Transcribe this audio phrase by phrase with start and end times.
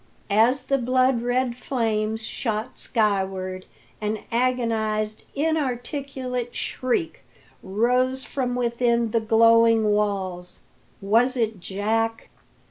[0.31, 3.67] As the blood red flames shot skyward,
[4.01, 7.23] an agonised, inarticulate shriek
[7.61, 10.61] rose from within the glowing walls.
[11.01, 12.31] Was it Jack?